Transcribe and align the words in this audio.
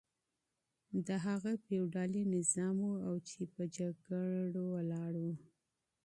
دا 1.07 1.17
هغه 1.27 1.51
فيوډالي 1.65 2.23
نظام 2.35 2.77
و 2.85 3.13
چي 3.29 3.41
په 3.53 3.61
جنګونو 3.75 4.61
ولاړ 4.73 5.13
و. 5.23 5.25